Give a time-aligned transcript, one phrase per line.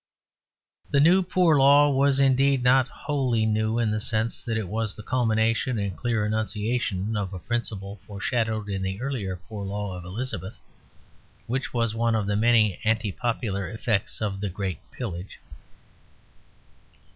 [0.89, 4.95] The New Poor Law was indeed not wholly new in the sense that it was
[4.95, 10.03] the culmination and clear enunciation of a principle foreshadowed in the earlier Poor Law of
[10.03, 10.57] Elizabeth,
[11.45, 15.37] which was one of the many anti popular effects of the Great Pillage.